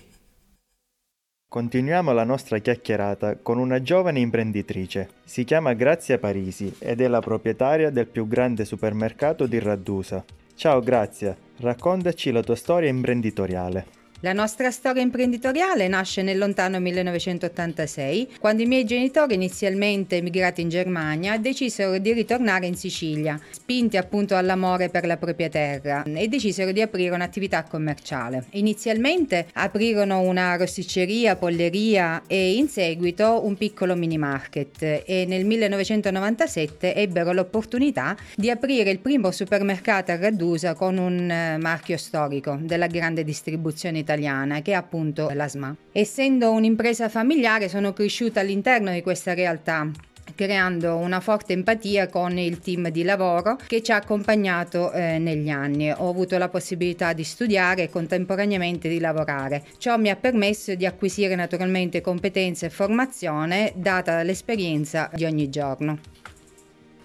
Continuiamo 1.51 2.13
la 2.13 2.23
nostra 2.23 2.59
chiacchierata 2.59 3.35
con 3.35 3.57
una 3.57 3.81
giovane 3.81 4.21
imprenditrice. 4.21 5.09
Si 5.25 5.43
chiama 5.43 5.73
Grazia 5.73 6.17
Parisi 6.17 6.73
ed 6.79 7.01
è 7.01 7.09
la 7.09 7.19
proprietaria 7.19 7.89
del 7.89 8.07
più 8.07 8.25
grande 8.25 8.63
supermercato 8.63 9.47
di 9.47 9.59
Raddusa. 9.59 10.23
Ciao 10.55 10.79
Grazia, 10.79 11.35
raccontaci 11.57 12.31
la 12.31 12.41
tua 12.41 12.55
storia 12.55 12.87
imprenditoriale. 12.87 14.00
La 14.23 14.33
nostra 14.33 14.69
storia 14.69 15.01
imprenditoriale 15.01 15.87
nasce 15.87 16.21
nel 16.21 16.37
lontano 16.37 16.79
1986, 16.79 18.33
quando 18.39 18.61
i 18.61 18.67
miei 18.67 18.85
genitori, 18.85 19.33
inizialmente 19.33 20.17
emigrati 20.17 20.61
in 20.61 20.69
Germania, 20.69 21.39
decisero 21.39 21.97
di 21.97 22.13
ritornare 22.13 22.67
in 22.67 22.75
Sicilia, 22.75 23.39
spinti 23.49 23.97
appunto 23.97 24.35
all'amore 24.35 24.89
per 24.89 25.07
la 25.07 25.17
propria 25.17 25.49
terra, 25.49 26.03
e 26.03 26.27
decisero 26.27 26.71
di 26.71 26.83
aprire 26.83 27.15
un'attività 27.15 27.63
commerciale. 27.63 28.45
Inizialmente 28.51 29.47
aprirono 29.53 30.19
una 30.19 30.55
rosticceria, 30.55 31.35
polleria 31.35 32.21
e 32.27 32.53
in 32.57 32.67
seguito 32.67 33.43
un 33.43 33.57
piccolo 33.57 33.95
mini 33.95 34.19
market 34.19 34.83
e 34.83 35.25
nel 35.27 35.45
1997 35.45 36.93
ebbero 36.93 37.33
l'opportunità 37.33 38.15
di 38.35 38.51
aprire 38.51 38.91
il 38.91 38.99
primo 38.99 39.31
supermercato 39.31 40.11
a 40.11 40.17
Raddusa 40.17 40.75
con 40.75 40.99
un 40.99 41.27
eh, 41.27 41.57
marchio 41.57 41.97
storico 41.97 42.59
della 42.61 42.85
grande 42.85 43.23
distribuzione 43.23 43.97
italiana 43.97 44.09
italiana 44.11 44.61
che 44.61 44.71
è 44.71 44.75
appunto 44.75 45.29
la 45.33 45.47
SMA. 45.47 45.75
Essendo 45.91 46.51
un'impresa 46.51 47.09
familiare 47.09 47.69
sono 47.69 47.93
cresciuta 47.93 48.41
all'interno 48.41 48.91
di 48.91 49.01
questa 49.01 49.33
realtà 49.33 49.89
creando 50.33 50.95
una 50.95 51.19
forte 51.19 51.53
empatia 51.53 52.07
con 52.07 52.37
il 52.37 52.59
team 52.59 52.89
di 52.89 53.03
lavoro 53.03 53.57
che 53.67 53.83
ci 53.83 53.91
ha 53.91 53.97
accompagnato 53.97 54.91
eh, 54.91 55.19
negli 55.19 55.49
anni. 55.49 55.91
Ho 55.91 56.09
avuto 56.09 56.37
la 56.37 56.49
possibilità 56.49 57.13
di 57.13 57.23
studiare 57.23 57.83
e 57.83 57.89
contemporaneamente 57.89 58.87
di 58.87 58.99
lavorare. 58.99 59.63
Ciò 59.77 59.97
mi 59.97 60.09
ha 60.09 60.15
permesso 60.15 60.73
di 60.73 60.85
acquisire 60.85 61.35
naturalmente 61.35 62.01
competenze 62.01 62.67
e 62.67 62.69
formazione 62.69 63.73
data 63.75 64.15
dall'esperienza 64.15 65.09
di 65.13 65.25
ogni 65.25 65.49
giorno. 65.49 65.99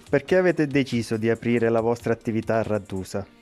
Perché 0.08 0.36
avete 0.36 0.66
deciso 0.66 1.16
di 1.16 1.28
aprire 1.28 1.68
la 1.68 1.80
vostra 1.80 2.12
attività 2.12 2.58
a 2.58 2.62
Raddusa? 2.62 3.35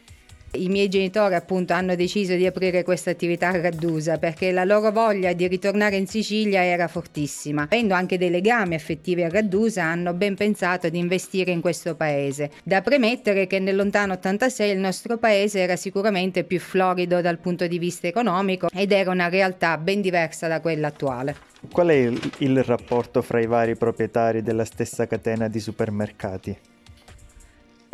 I 0.56 0.68
miei 0.68 0.88
genitori 0.88 1.34
appunto 1.34 1.72
hanno 1.72 1.96
deciso 1.96 2.34
di 2.34 2.46
aprire 2.46 2.84
questa 2.84 3.10
attività 3.10 3.48
a 3.48 3.60
Raddusa 3.60 4.18
perché 4.18 4.52
la 4.52 4.64
loro 4.64 4.92
voglia 4.92 5.32
di 5.32 5.48
ritornare 5.48 5.96
in 5.96 6.06
Sicilia 6.06 6.64
era 6.64 6.86
fortissima. 6.86 7.62
Avendo 7.62 7.94
anche 7.94 8.18
dei 8.18 8.30
legami 8.30 8.76
affettivi 8.76 9.24
a 9.24 9.28
Raddusa 9.28 9.82
hanno 9.82 10.12
ben 10.14 10.36
pensato 10.36 10.88
di 10.88 10.98
investire 10.98 11.50
in 11.50 11.60
questo 11.60 11.96
paese. 11.96 12.52
Da 12.62 12.82
premettere 12.82 13.48
che 13.48 13.58
nel 13.58 13.74
lontano 13.74 14.12
86 14.12 14.70
il 14.70 14.78
nostro 14.78 15.18
paese 15.18 15.58
era 15.58 15.74
sicuramente 15.74 16.44
più 16.44 16.60
florido 16.60 17.20
dal 17.20 17.38
punto 17.38 17.66
di 17.66 17.78
vista 17.78 18.06
economico 18.06 18.68
ed 18.72 18.92
era 18.92 19.10
una 19.10 19.28
realtà 19.28 19.76
ben 19.76 20.00
diversa 20.00 20.46
da 20.46 20.60
quella 20.60 20.86
attuale. 20.88 21.36
Qual 21.72 21.88
è 21.88 21.94
il, 21.94 22.32
il 22.38 22.62
rapporto 22.62 23.22
fra 23.22 23.40
i 23.40 23.46
vari 23.46 23.74
proprietari 23.74 24.42
della 24.42 24.64
stessa 24.64 25.06
catena 25.06 25.48
di 25.48 25.58
supermercati? 25.58 26.56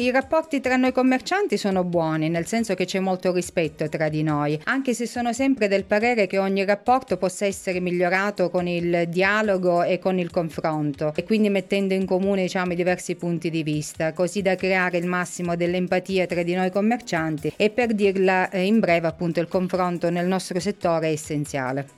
I 0.00 0.10
rapporti 0.10 0.60
tra 0.60 0.76
noi 0.76 0.92
commercianti 0.92 1.58
sono 1.58 1.84
buoni, 1.84 2.30
nel 2.30 2.46
senso 2.46 2.74
che 2.74 2.86
c'è 2.86 3.00
molto 3.00 3.34
rispetto 3.34 3.86
tra 3.90 4.08
di 4.08 4.22
noi, 4.22 4.58
anche 4.64 4.94
se 4.94 5.04
sono 5.04 5.34
sempre 5.34 5.68
del 5.68 5.84
parere 5.84 6.26
che 6.26 6.38
ogni 6.38 6.64
rapporto 6.64 7.18
possa 7.18 7.44
essere 7.44 7.80
migliorato 7.80 8.48
con 8.48 8.66
il 8.66 9.08
dialogo 9.10 9.82
e 9.82 9.98
con 9.98 10.18
il 10.18 10.30
confronto 10.30 11.12
e 11.14 11.22
quindi 11.24 11.50
mettendo 11.50 11.92
in 11.92 12.06
comune 12.06 12.40
diciamo, 12.40 12.72
i 12.72 12.76
diversi 12.76 13.14
punti 13.14 13.50
di 13.50 13.62
vista, 13.62 14.14
così 14.14 14.40
da 14.40 14.54
creare 14.54 14.96
il 14.96 15.06
massimo 15.06 15.54
dell'empatia 15.54 16.24
tra 16.24 16.42
di 16.42 16.54
noi 16.54 16.70
commercianti 16.70 17.52
e 17.54 17.68
per 17.68 17.92
dirla 17.92 18.48
eh, 18.48 18.64
in 18.64 18.80
breve 18.80 19.06
appunto 19.06 19.40
il 19.40 19.48
confronto 19.48 20.08
nel 20.08 20.26
nostro 20.26 20.58
settore 20.60 21.08
è 21.08 21.12
essenziale. 21.12 21.88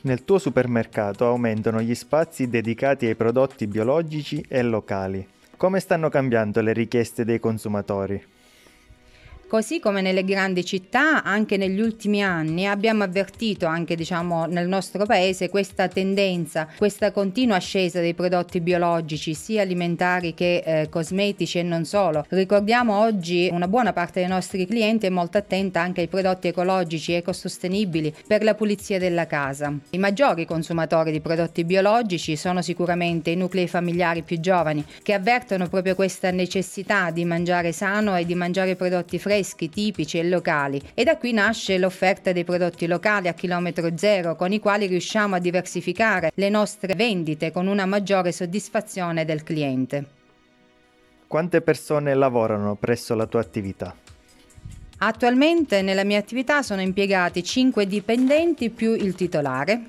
Nel 0.00 0.24
tuo 0.24 0.40
supermercato 0.40 1.24
aumentano 1.24 1.80
gli 1.80 1.94
spazi 1.94 2.48
dedicati 2.48 3.06
ai 3.06 3.14
prodotti 3.14 3.68
biologici 3.68 4.44
e 4.48 4.62
locali. 4.62 5.24
Come 5.60 5.78
stanno 5.80 6.08
cambiando 6.08 6.62
le 6.62 6.72
richieste 6.72 7.22
dei 7.22 7.38
consumatori? 7.38 8.18
Così 9.50 9.80
come 9.80 10.00
nelle 10.00 10.22
grandi 10.22 10.64
città, 10.64 11.24
anche 11.24 11.56
negli 11.56 11.80
ultimi 11.80 12.22
anni 12.22 12.68
abbiamo 12.68 13.02
avvertito 13.02 13.66
anche 13.66 13.96
diciamo, 13.96 14.46
nel 14.46 14.68
nostro 14.68 15.04
paese 15.06 15.48
questa 15.48 15.88
tendenza, 15.88 16.68
questa 16.76 17.10
continua 17.10 17.56
ascesa 17.56 17.98
dei 17.98 18.14
prodotti 18.14 18.60
biologici, 18.60 19.34
sia 19.34 19.62
alimentari 19.62 20.34
che 20.34 20.62
eh, 20.64 20.88
cosmetici 20.88 21.58
e 21.58 21.64
non 21.64 21.84
solo. 21.84 22.24
Ricordiamo 22.28 23.00
oggi 23.00 23.48
una 23.50 23.66
buona 23.66 23.92
parte 23.92 24.20
dei 24.20 24.28
nostri 24.28 24.68
clienti 24.68 25.06
è 25.06 25.10
molto 25.10 25.38
attenta 25.38 25.80
anche 25.80 26.02
ai 26.02 26.06
prodotti 26.06 26.46
ecologici 26.46 27.14
e 27.14 27.16
ecosostenibili 27.16 28.14
per 28.28 28.44
la 28.44 28.54
pulizia 28.54 29.00
della 29.00 29.26
casa. 29.26 29.74
I 29.90 29.98
maggiori 29.98 30.46
consumatori 30.46 31.10
di 31.10 31.20
prodotti 31.20 31.64
biologici 31.64 32.36
sono 32.36 32.62
sicuramente 32.62 33.30
i 33.30 33.36
nuclei 33.36 33.66
familiari 33.66 34.22
più 34.22 34.38
giovani 34.38 34.84
che 35.02 35.12
avvertono 35.12 35.68
proprio 35.68 35.96
questa 35.96 36.30
necessità 36.30 37.10
di 37.10 37.24
mangiare 37.24 37.72
sano 37.72 38.14
e 38.14 38.24
di 38.24 38.36
mangiare 38.36 38.76
prodotti 38.76 39.18
freschi 39.18 39.38
freschi, 39.40 39.70
tipici 39.70 40.18
e 40.18 40.28
locali 40.28 40.80
e 40.92 41.02
da 41.02 41.16
qui 41.16 41.32
nasce 41.32 41.78
l'offerta 41.78 42.32
dei 42.32 42.44
prodotti 42.44 42.86
locali 42.86 43.28
a 43.28 43.32
chilometro 43.32 43.96
zero 43.96 44.36
con 44.36 44.52
i 44.52 44.60
quali 44.60 44.86
riusciamo 44.86 45.34
a 45.34 45.38
diversificare 45.38 46.30
le 46.34 46.48
nostre 46.50 46.94
vendite 46.94 47.50
con 47.50 47.66
una 47.66 47.86
maggiore 47.86 48.32
soddisfazione 48.32 49.24
del 49.24 49.42
cliente. 49.42 50.18
Quante 51.26 51.62
persone 51.62 52.14
lavorano 52.14 52.74
presso 52.74 53.14
la 53.14 53.26
tua 53.26 53.40
attività? 53.40 53.94
Attualmente 54.98 55.80
nella 55.80 56.04
mia 56.04 56.18
attività 56.18 56.62
sono 56.62 56.82
impiegati 56.82 57.42
5 57.42 57.86
dipendenti 57.86 58.68
più 58.68 58.92
il 58.92 59.14
titolare. 59.14 59.82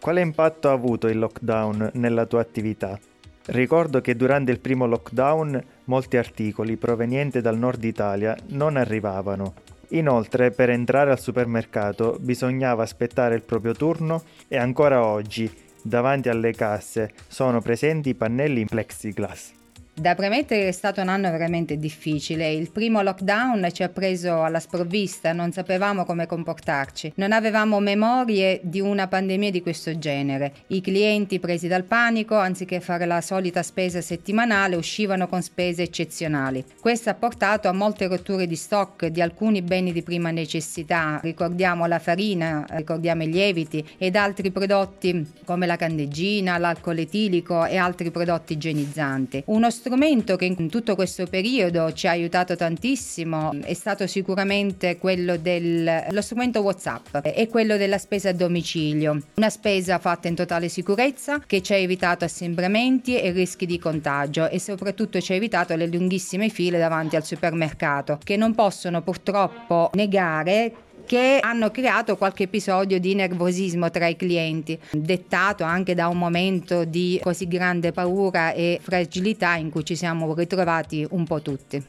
Quale 0.00 0.20
impatto 0.22 0.70
ha 0.70 0.72
avuto 0.72 1.08
il 1.08 1.18
lockdown 1.18 1.90
nella 1.94 2.24
tua 2.24 2.40
attività? 2.40 2.98
Ricordo 3.46 4.00
che 4.00 4.14
durante 4.14 4.52
il 4.52 4.60
primo 4.60 4.86
lockdown 4.86 5.62
molti 5.88 6.16
articoli 6.16 6.76
provenienti 6.76 7.40
dal 7.40 7.58
nord 7.58 7.84
Italia 7.84 8.34
non 8.48 8.76
arrivavano. 8.76 9.54
Inoltre 9.90 10.50
per 10.50 10.70
entrare 10.70 11.10
al 11.10 11.20
supermercato 11.20 12.16
bisognava 12.20 12.82
aspettare 12.82 13.34
il 13.34 13.42
proprio 13.42 13.72
turno 13.72 14.22
e 14.46 14.56
ancora 14.56 15.04
oggi 15.04 15.50
davanti 15.82 16.28
alle 16.28 16.52
casse 16.52 17.12
sono 17.26 17.60
presenti 17.60 18.14
pannelli 18.14 18.60
in 18.60 18.66
plexiglass. 18.66 19.57
Da 19.98 20.14
premettere 20.14 20.68
è 20.68 20.72
stato 20.72 21.00
un 21.00 21.08
anno 21.08 21.28
veramente 21.28 21.76
difficile. 21.76 22.52
Il 22.52 22.70
primo 22.70 23.02
lockdown 23.02 23.68
ci 23.72 23.82
ha 23.82 23.88
preso 23.88 24.44
alla 24.44 24.60
sprovvista, 24.60 25.32
non 25.32 25.50
sapevamo 25.50 26.04
come 26.04 26.26
comportarci. 26.26 27.14
Non 27.16 27.32
avevamo 27.32 27.80
memorie 27.80 28.60
di 28.62 28.80
una 28.80 29.08
pandemia 29.08 29.50
di 29.50 29.60
questo 29.60 29.98
genere. 29.98 30.52
I 30.68 30.80
clienti 30.80 31.40
presi 31.40 31.66
dal 31.66 31.82
panico, 31.82 32.36
anziché 32.36 32.78
fare 32.78 33.06
la 33.06 33.20
solita 33.20 33.64
spesa 33.64 34.00
settimanale, 34.00 34.76
uscivano 34.76 35.26
con 35.26 35.42
spese 35.42 35.82
eccezionali. 35.82 36.64
Questo 36.80 37.10
ha 37.10 37.14
portato 37.14 37.66
a 37.66 37.72
molte 37.72 38.06
rotture 38.06 38.46
di 38.46 38.54
stock 38.54 39.06
di 39.06 39.20
alcuni 39.20 39.62
beni 39.62 39.90
di 39.92 40.04
prima 40.04 40.30
necessità. 40.30 41.18
Ricordiamo 41.20 41.86
la 41.86 41.98
farina, 41.98 42.64
ricordiamo 42.68 43.24
i 43.24 43.30
lieviti 43.32 43.84
ed 43.98 44.14
altri 44.14 44.52
prodotti 44.52 45.32
come 45.44 45.66
la 45.66 45.74
candeggina, 45.74 46.56
l'alcol 46.56 46.98
etilico 46.98 47.64
e 47.64 47.76
altri 47.76 48.12
prodotti 48.12 48.52
igienizzanti. 48.52 49.42
Uno 49.46 49.70
strumento 49.88 50.36
che 50.36 50.44
in 50.44 50.68
tutto 50.68 50.94
questo 50.94 51.26
periodo 51.26 51.94
ci 51.94 52.06
ha 52.06 52.10
aiutato 52.10 52.54
tantissimo 52.56 53.54
è 53.62 53.72
stato 53.72 54.06
sicuramente 54.06 54.98
quello 54.98 55.38
dello 55.38 56.20
strumento 56.20 56.60
WhatsApp 56.60 57.16
e 57.22 57.48
quello 57.48 57.78
della 57.78 57.96
spesa 57.96 58.28
a 58.28 58.32
domicilio. 58.34 59.22
Una 59.36 59.48
spesa 59.48 59.98
fatta 59.98 60.28
in 60.28 60.34
totale 60.34 60.68
sicurezza 60.68 61.40
che 61.46 61.62
ci 61.62 61.72
ha 61.72 61.76
evitato 61.76 62.26
assembramenti 62.26 63.18
e 63.18 63.30
rischi 63.30 63.64
di 63.64 63.78
contagio 63.78 64.50
e 64.50 64.60
soprattutto 64.60 65.22
ci 65.22 65.32
ha 65.32 65.36
evitato 65.36 65.74
le 65.74 65.86
lunghissime 65.86 66.50
file 66.50 66.78
davanti 66.78 67.16
al 67.16 67.24
supermercato 67.24 68.18
che 68.22 68.36
non 68.36 68.54
possono 68.54 69.00
purtroppo 69.00 69.90
negare 69.94 70.86
che 71.08 71.38
hanno 71.40 71.70
creato 71.70 72.18
qualche 72.18 72.42
episodio 72.42 73.00
di 73.00 73.14
nervosismo 73.14 73.90
tra 73.90 74.06
i 74.06 74.14
clienti, 74.14 74.78
dettato 74.90 75.64
anche 75.64 75.94
da 75.94 76.06
un 76.08 76.18
momento 76.18 76.84
di 76.84 77.18
così 77.22 77.48
grande 77.48 77.92
paura 77.92 78.52
e 78.52 78.78
fragilità 78.82 79.54
in 79.54 79.70
cui 79.70 79.86
ci 79.86 79.96
siamo 79.96 80.34
ritrovati 80.34 81.06
un 81.08 81.24
po' 81.24 81.40
tutti. 81.40 81.82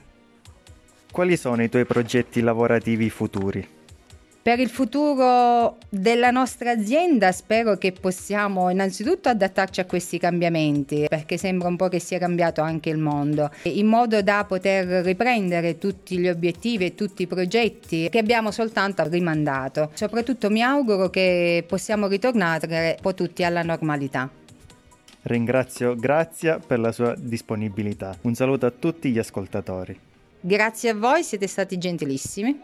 Quali 1.12 1.36
sono 1.36 1.62
i 1.62 1.68
tuoi 1.68 1.86
progetti 1.86 2.40
lavorativi 2.40 3.10
futuri? 3.10 3.78
Per 4.50 4.60
il 4.60 4.70
futuro 4.70 5.77
della 5.89 6.32
nostra 6.32 6.72
azienda 6.72 7.32
spero 7.32 7.77
che 7.77 7.91
possiamo 7.91 8.72
innanzitutto 8.72 9.29
adattarci 9.29 9.79
a 9.79 9.86
questi 9.86 10.18
cambiamenti, 10.18 11.06
perché 11.08 11.38
sembra 11.38 11.68
un 11.68 11.75
po' 11.75 11.88
che 11.88 12.00
sia 12.00 12.18
cambiato 12.18 12.62
anche 12.62 12.89
il 12.89 12.98
mondo, 12.98 13.51
in 13.65 13.86
modo 13.86 14.24
da 14.24 14.46
poter 14.48 15.06
riprendere 15.06 15.77
tutti 15.77 16.18
gli 16.18 16.27
obiettivi 16.27 16.86
e 16.86 16.96
tutti 16.96 17.22
i 17.22 17.27
progetti 17.27 18.10
che 18.10 18.18
abbiamo 18.18 18.50
soltanto 18.50 19.08
rimandato. 19.08 19.91
Soprattutto 19.94 20.50
mi 20.50 20.63
auguro 20.63 21.12
che 21.12 21.63
possiamo 21.68 22.08
ritornare 22.08 22.96
un 22.96 23.01
po' 23.03 23.13
tutti 23.13 23.44
alla 23.44 23.62
normalità. 23.62 24.27
Ringrazio 25.22 25.96
Grazia 25.96 26.58
per 26.58 26.79
la 26.79 26.91
sua 26.91 27.13
disponibilità. 27.15 28.18
Un 28.22 28.34
saluto 28.34 28.65
a 28.65 28.72
tutti 28.72 29.12
gli 29.12 29.20
ascoltatori. 29.20 29.96
Grazie 30.39 30.89
a 30.89 30.96
voi, 30.96 31.22
siete 31.22 31.46
stati 31.46 31.77
gentilissimi. 31.77 32.63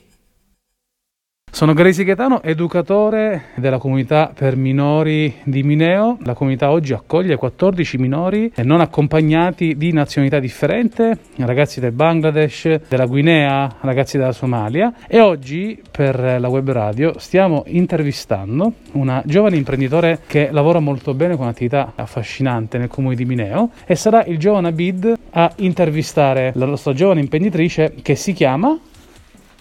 Sono 1.53 1.73
Gresi 1.73 2.05
Gaetano, 2.05 2.41
educatore 2.41 3.47
della 3.55 3.77
comunità 3.77 4.31
per 4.33 4.55
minori 4.55 5.35
di 5.43 5.63
Mineo. 5.63 6.17
La 6.23 6.33
comunità 6.33 6.71
oggi 6.71 6.93
accoglie 6.93 7.35
14 7.35 7.97
minori 7.97 8.51
non 8.63 8.79
accompagnati 8.79 9.75
di 9.75 9.91
nazionalità 9.91 10.39
differente, 10.39 11.17
ragazzi 11.35 11.81
del 11.81 11.91
Bangladesh, 11.91 12.87
della 12.87 13.05
Guinea, 13.05 13.75
ragazzi 13.81 14.17
della 14.17 14.31
Somalia 14.31 14.93
e 15.07 15.19
oggi 15.19 15.79
per 15.91 16.37
la 16.39 16.47
web 16.47 16.71
radio 16.71 17.19
stiamo 17.19 17.63
intervistando 17.67 18.71
una 18.93 19.21
giovane 19.25 19.57
imprenditore 19.57 20.21
che 20.25 20.49
lavora 20.51 20.79
molto 20.79 21.13
bene 21.13 21.35
con 21.35 21.43
un'attività 21.43 21.91
affascinante 21.95 22.77
nel 22.77 22.87
comune 22.87 23.13
di 23.13 23.25
Mineo 23.25 23.71
e 23.85 23.95
sarà 23.95 24.23
il 24.23 24.39
giovane 24.39 24.69
Abid 24.69 25.13
a 25.31 25.51
intervistare 25.57 26.53
la 26.55 26.65
nostra 26.65 26.93
giovane 26.93 27.19
imprenditrice 27.19 27.93
che 28.01 28.15
si 28.15 28.31
chiama 28.31 28.79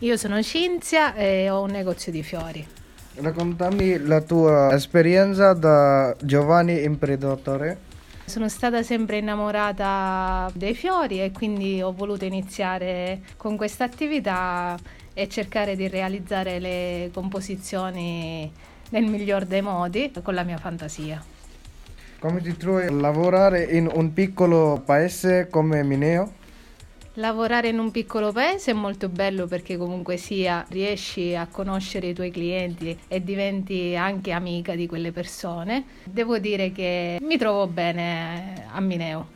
io 0.03 0.17
sono 0.17 0.43
Cinzia 0.43 1.15
e 1.15 1.51
ho 1.51 1.63
un 1.63 1.71
negozio 1.71 2.11
di 2.11 2.23
fiori. 2.23 2.67
Raccontami 3.17 3.99
la 3.99 4.23
tua 4.23 4.73
esperienza 4.73 5.53
da 5.53 6.17
giovane 6.23 6.81
imprenditore. 6.81 7.89
Sono 8.25 8.49
stata 8.49 8.83
sempre 8.83 9.19
innamorata 9.19 10.51
dei 10.55 10.75
fiori 10.75 11.21
e 11.21 11.33
quindi 11.33 11.83
ho 11.83 11.93
voluto 11.93 12.25
iniziare 12.25 13.21
con 13.37 13.59
questa 13.59 13.85
attività 13.85 14.79
e 15.13 15.29
cercare 15.29 15.77
di 15.77 15.87
realizzare 15.89 16.61
le 16.61 17.11
composizioni 17.13 18.51
nel 18.91 19.05
miglior 19.05 19.45
dei 19.45 19.61
modi 19.61 20.13
con 20.23 20.33
la 20.33 20.45
mia 20.45 20.57
fantasia. 20.57 21.23
Come 22.21 22.41
ti 22.41 22.57
trovi 22.57 22.87
a 22.87 22.91
lavorare 22.91 23.65
in 23.65 23.91
un 23.93 24.15
piccolo 24.15 24.81
paese 24.83 25.49
come 25.51 25.83
Mineo? 25.83 26.39
Lavorare 27.21 27.69
in 27.69 27.79
un 27.79 27.91
piccolo 27.91 28.33
paese 28.33 28.71
è 28.71 28.75
molto 28.75 29.11
bello 29.11 29.47
perché 29.47 29.77
comunque 29.77 30.17
sia 30.17 30.65
riesci 30.71 31.37
a 31.37 31.47
conoscere 31.51 32.07
i 32.07 32.15
tuoi 32.15 32.31
clienti 32.31 32.99
e 33.09 33.23
diventi 33.23 33.95
anche 33.95 34.33
amica 34.33 34.75
di 34.75 34.87
quelle 34.87 35.13
persone. 35.13 35.85
Devo 36.05 36.39
dire 36.39 36.73
che 36.73 37.19
mi 37.21 37.37
trovo 37.37 37.67
bene 37.67 38.65
a 38.73 38.81
Mineo. 38.81 39.27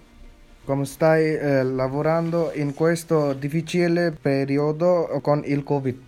Come 0.64 0.86
stai 0.86 1.34
eh, 1.34 1.62
lavorando 1.62 2.52
in 2.54 2.72
questo 2.72 3.34
difficile 3.34 4.12
periodo 4.12 5.20
con 5.20 5.42
il 5.44 5.62
Covid? 5.62 5.98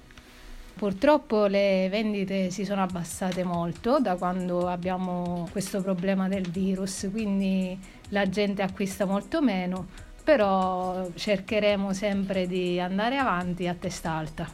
Purtroppo 0.76 1.44
le 1.44 1.88
vendite 1.90 2.50
si 2.50 2.64
sono 2.64 2.82
abbassate 2.82 3.44
molto 3.44 3.98
da 4.00 4.16
quando 4.16 4.66
abbiamo 4.66 5.46
questo 5.52 5.82
problema 5.82 6.26
del 6.26 6.48
virus, 6.48 7.06
quindi 7.10 7.78
la 8.10 8.26
gente 8.28 8.62
acquista 8.62 9.04
molto 9.04 9.42
meno 9.42 10.04
però 10.26 11.08
cercheremo 11.14 11.92
sempre 11.92 12.48
di 12.48 12.80
andare 12.80 13.16
avanti 13.16 13.68
a 13.68 13.76
testa 13.78 14.10
alta. 14.10 14.50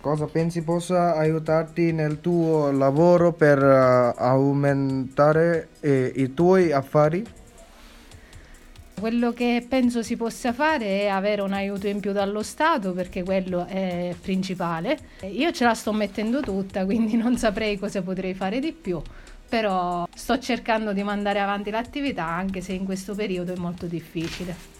Cosa 0.00 0.24
pensi 0.24 0.62
possa 0.62 1.14
aiutarti 1.14 1.92
nel 1.92 2.22
tuo 2.22 2.70
lavoro 2.70 3.34
per 3.34 3.62
uh, 3.62 4.18
aumentare 4.18 5.68
eh, 5.80 6.10
i 6.16 6.32
tuoi 6.32 6.72
affari? 6.72 7.22
Quello 8.98 9.34
che 9.34 9.66
penso 9.68 10.02
si 10.02 10.16
possa 10.16 10.54
fare 10.54 11.02
è 11.02 11.08
avere 11.08 11.42
un 11.42 11.52
aiuto 11.52 11.86
in 11.86 12.00
più 12.00 12.12
dallo 12.12 12.42
Stato 12.42 12.94
perché 12.94 13.22
quello 13.22 13.66
è 13.66 14.14
principale. 14.18 14.98
Io 15.30 15.52
ce 15.52 15.64
la 15.64 15.74
sto 15.74 15.92
mettendo 15.92 16.40
tutta, 16.40 16.86
quindi 16.86 17.14
non 17.14 17.36
saprei 17.36 17.78
cosa 17.78 18.00
potrei 18.00 18.32
fare 18.32 18.58
di 18.58 18.72
più, 18.72 19.02
però 19.46 20.08
sto 20.14 20.38
cercando 20.38 20.94
di 20.94 21.02
mandare 21.02 21.40
avanti 21.40 21.68
l'attività 21.70 22.24
anche 22.24 22.62
se 22.62 22.72
in 22.72 22.86
questo 22.86 23.14
periodo 23.14 23.52
è 23.52 23.58
molto 23.58 23.84
difficile 23.84 24.76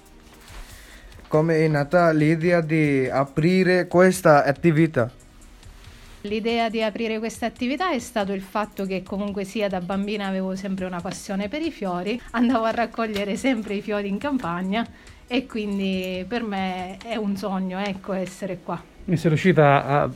come 1.29 1.65
è 1.65 1.69
nata 1.69 2.11
l'idea 2.11 2.61
di 2.63 3.07
aprire 3.09 3.87
questa 3.87 4.45
attività? 4.45 5.11
L'idea 6.23 6.69
di 6.69 6.83
aprire 6.83 7.19
questa 7.19 7.47
attività 7.47 7.91
è 7.93 7.99
stato 8.01 8.33
il 8.33 8.41
fatto 8.41 8.87
che 8.87 9.03
comunque 9.03 9.45
sia 9.45 9.69
da 9.69 9.81
bambina 9.81 10.27
avevo 10.27 10.57
sempre 10.57 10.85
una 10.87 11.01
passione 11.01 11.49
per 11.49 11.63
i 11.63 11.71
fiori, 11.71 12.21
andavo 12.33 12.65
a 12.65 12.71
raccogliere 12.73 13.37
sempre 13.37 13.75
i 13.75 13.83
fiori 13.83 14.09
in 14.09 14.19
campagna 14.19 14.87
e 15.29 15.47
quindi 15.47 16.25
per 16.27 16.43
me 16.43 16.97
è 17.05 17.15
un 17.17 17.37
sogno 17.37 17.79
ecco 17.79 18.15
essere 18.15 18.59
qua. 18.65 18.98
Mi 19.09 19.17
sei 19.17 19.31
riuscita 19.31 19.87
a 19.87 20.11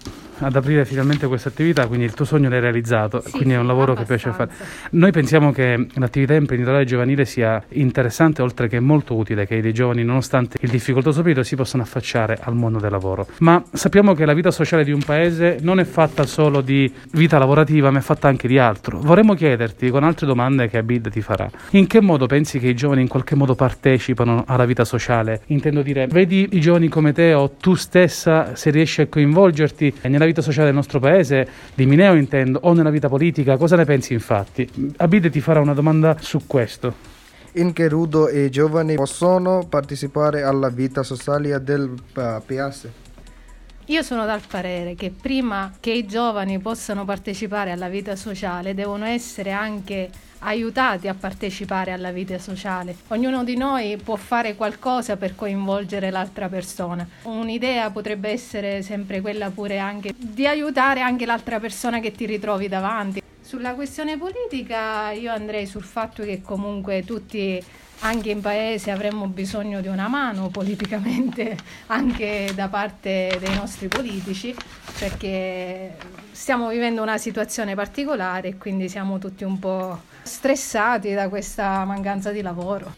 ad 0.47 0.57
aprire 0.57 0.85
finalmente 0.85 1.27
questa 1.27 1.49
attività, 1.49 1.87
quindi 1.87 2.05
il 2.05 2.15
tuo 2.15 2.25
sogno 2.25 2.49
l'hai 2.49 2.61
realizzato, 2.61 3.23
sì, 3.25 3.31
quindi 3.31 3.55
è 3.55 3.59
un 3.59 3.67
lavoro 3.67 3.95
che 3.95 4.05
piace 4.05 4.33
fare. 4.33 4.51
Noi 4.91 5.13
pensiamo 5.13 5.53
che 5.53 5.87
l'attività 5.95 6.35
imprenditoriale 6.35 6.85
giovanile 6.85 7.25
sia 7.25 7.63
interessante, 7.71 8.43
oltre 8.43 8.69
che 8.69 8.81
molto 8.81 9.15
utile, 9.15 9.47
che 9.47 9.61
dei 9.61 9.73
giovani, 9.73 10.03
nonostante 10.03 10.59
il 10.61 10.71
difficoltoso 10.71 11.21
periodo, 11.21 11.43
si 11.43 11.57
possano 11.57 11.83
affacciare 11.83 12.39
al 12.41 12.55
mondo 12.55 12.79
del 12.79 12.91
lavoro. 12.91 13.27
Ma 13.39 13.63
sappiamo 13.73 14.15
che 14.15 14.25
la 14.25 14.35
vita 14.35 14.51
sociale 14.51 14.85
di 14.85 14.93
un 14.93 15.03
paese 15.03 15.59
non 15.61 15.79
è 15.79 15.85
fatta 15.85 16.25
solo 16.25 16.61
di 16.61 16.93
vita 17.13 17.39
lavorativa, 17.39 17.91
ma 17.91 17.99
è 17.99 18.03
fatta 18.03 18.29
anche 18.29 18.49
di 18.49 18.59
altro. 18.59 18.99
Vorremmo 18.99 19.35
chiederti, 19.35 19.91
con 19.91 20.03
altre 20.03 20.27
domande 20.27 20.69
che 20.69 20.79
Abid 20.79 21.11
ti 21.11 21.21
farà, 21.21 21.49
in 21.71 21.87
che 21.87 22.01
modo 22.01 22.27
pensi 22.27 22.59
che 22.59 22.69
i 22.69 22.75
giovani 22.75 23.03
in 23.03 23.09
qualche 23.09 23.35
modo 23.35 23.55
partecipano 23.55 24.45
alla 24.47 24.65
vita 24.65 24.85
sociale? 24.85 25.43
Intendo 25.47 25.83
dire, 25.83 26.07
vedi 26.09 26.49
i 26.53 26.61
giovani 26.61 26.89
come 26.89 27.13
te 27.13 27.33
o 27.35 27.51
tu 27.51 27.75
stessa 27.75 28.55
se 28.55 28.71
riesci 28.71 28.82
a 28.83 29.07
coinvolgerti 29.07 29.95
nella 30.03 30.25
vita 30.25 30.43
sociale 30.43 30.67
del 30.67 30.75
nostro 30.75 31.01
paese, 31.01 31.49
di 31.75 31.87
Mineo 31.87 32.15
intendo, 32.15 32.61
o 32.63 32.73
nella 32.73 32.91
vita 32.91 33.09
politica, 33.09 33.57
cosa 33.57 33.77
ne 33.77 33.85
pensi 33.85 34.13
infatti? 34.13 34.69
Abide 34.99 35.31
ti 35.31 35.41
farà 35.41 35.61
una 35.61 35.75
domanda 35.75 36.17
su 36.21 36.47
questo. 36.47 37.11
In 37.53 37.73
che 37.73 37.89
rudo 37.89 38.29
i 38.29 38.51
giovani 38.51 38.95
possono 38.95 39.67
partecipare 39.69 40.43
alla 40.43 40.71
vita 40.71 41.03
sociale 41.03 41.63
del 41.63 41.95
paese? 42.13 43.01
Io 43.87 44.03
sono 44.03 44.25
dal 44.25 44.41
parere 44.49 44.95
che 44.95 45.11
prima 45.11 45.73
che 45.81 45.91
i 45.91 46.07
giovani 46.07 46.59
possano 46.61 47.05
partecipare 47.05 47.73
alla 47.73 47.89
vita 47.89 48.17
sociale 48.17 48.75
devono 48.75 49.05
essere 49.05 49.51
anche 49.51 50.09
aiutati 50.43 51.09
a 51.09 51.15
partecipare 51.15 51.93
alla 51.93 52.13
vita 52.13 52.39
sociale. 52.39 52.95
Ognuno 53.09 53.45
di 53.45 53.57
noi 53.57 53.97
può 53.97 54.17
fare 54.17 54.55
qualcosa 54.55 55.17
per 55.17 55.35
coinvolgere 55.35 56.11
l'altra 56.11 56.49
persona. 56.49 57.07
Un'idea 57.23 57.91
potrebbe 57.91 58.31
essere 58.31 58.83
sempre 58.83 59.21
quella 59.21 59.51
pure 59.51 59.79
anche 59.79 60.13
di 60.17 60.47
aiutare 60.47 61.01
anche 61.01 61.27
l'altra 61.27 61.61
persona 61.61 62.01
che 62.01 62.13
ti 62.13 62.27
ritrovi 62.27 62.69
davanti. 62.69 63.21
Sulla 63.41 63.75
questione 63.75 64.17
politica 64.17 65.11
io 65.11 65.33
andrei 65.33 65.67
sul 65.67 65.83
fatto 65.83 66.23
che 66.23 66.41
comunque 66.41 67.05
tutti 67.05 67.63
anche 68.05 68.31
in 68.31 68.41
paese 68.41 68.91
avremmo 68.91 69.27
bisogno 69.27 69.81
di 69.81 69.89
una 69.89 70.09
mano 70.09 70.49
politicamente 70.49 71.57
anche 71.89 72.51
da 72.55 72.69
parte 72.69 73.37
dei 73.39 73.55
nostri 73.55 73.89
politici 73.89 74.55
perché 74.99 75.97
stiamo 76.31 76.69
vivendo 76.69 77.03
una 77.03 77.19
situazione 77.19 77.75
particolare 77.75 78.49
e 78.49 78.57
quindi 78.57 78.89
siamo 78.89 79.19
tutti 79.19 79.45
un 79.45 79.59
po' 79.59 80.01
stressati 80.23 81.13
da 81.13 81.29
questa 81.29 81.85
mancanza 81.85 82.31
di 82.31 82.43
lavoro. 82.43 82.95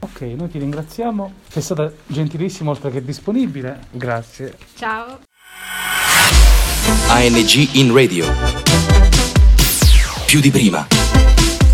Ok, 0.00 0.22
noi 0.22 0.48
ti 0.48 0.58
ringraziamo, 0.58 1.32
sei 1.48 1.62
stata 1.62 1.92
gentilissima 2.06 2.70
oltre 2.70 2.90
che 2.90 3.04
disponibile. 3.04 3.80
Grazie. 3.90 4.56
Ciao. 4.74 5.20
ANG 7.08 7.74
in 7.74 7.94
radio. 7.94 8.26
Più 10.26 10.40
di 10.40 10.50
prima. 10.50 10.86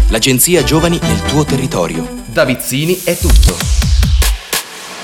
L'agenzia 0.08 0.64
Giovani 0.64 0.98
nel 1.00 1.22
tuo 1.22 1.44
territorio. 1.44 2.06
Da 2.26 2.44
Vizzini 2.44 3.00
è 3.04 3.16
tutto. 3.16 3.56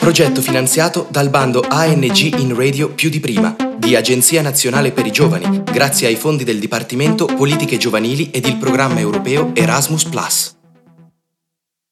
Progetto 0.01 0.41
finanziato 0.41 1.07
dal 1.11 1.31
bando 1.31 1.65
ANG 1.69 2.39
in 2.41 2.57
radio 2.57 2.89
più 2.91 3.09
di 3.09 3.21
prima 3.21 3.62
di 3.83 3.97
Agenzia 3.97 4.43
Nazionale 4.43 4.93
per 4.93 5.07
i 5.07 5.11
Giovani, 5.11 5.65
grazie 5.65 6.07
ai 6.07 6.15
fondi 6.15 6.45
del 6.45 6.61
Dipartimento 6.61 7.25
Politiche 7.27 7.79
Giovanili 7.79 8.31
ed 8.31 8.47
il 8.47 8.57
programma 8.57 9.01
europeo 9.01 9.51
Erasmus⁇ 9.55 10.07